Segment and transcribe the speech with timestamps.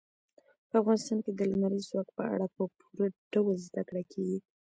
[0.69, 4.39] په افغانستان کې د لمریز ځواک په اړه په پوره ډول زده کړه کېږي.